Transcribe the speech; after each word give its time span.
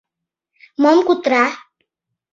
Мом 0.81 0.97
кутыра? 1.07 1.45